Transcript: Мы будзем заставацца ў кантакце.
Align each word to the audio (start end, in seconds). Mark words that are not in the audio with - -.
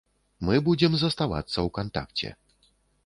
Мы 0.47 0.55
будзем 0.67 0.95
заставацца 1.03 1.53
ў 1.53 1.75
кантакце. 1.77 2.29